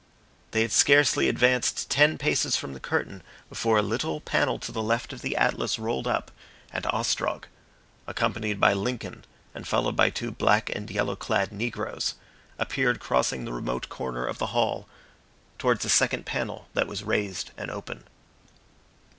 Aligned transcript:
They 0.49 0.63
had 0.63 0.71
scarcely 0.71 1.29
advanced 1.29 1.87
ten 1.91 2.17
paces 2.17 2.55
from 2.57 2.73
the 2.73 2.79
curtain 2.79 3.21
before 3.49 3.77
a 3.77 3.83
little 3.83 4.19
panel 4.19 4.57
to 4.57 4.71
the 4.71 4.81
left 4.81 5.13
of 5.13 5.21
the 5.21 5.35
Atlas 5.37 5.77
rolled 5.77 6.07
up, 6.07 6.31
and 6.73 6.87
Ostrog, 6.87 7.43
accompanied 8.07 8.59
by 8.59 8.73
Lincoln 8.73 9.25
and 9.53 9.67
followed 9.67 9.95
by 9.95 10.09
two 10.09 10.31
black 10.31 10.71
and 10.71 10.89
yellow 10.89 11.15
clad 11.15 11.51
negroes, 11.51 12.15
appeared 12.57 12.99
crossing 12.99 13.45
the 13.45 13.53
remote 13.53 13.89
corner 13.89 14.25
of 14.25 14.39
the 14.39 14.47
hall, 14.57 14.89
towards 15.59 15.85
a 15.85 15.89
second 15.89 16.25
panel 16.25 16.67
that 16.73 16.87
was 16.87 17.03
raised 17.03 17.51
and 17.55 17.69
open. 17.69 18.05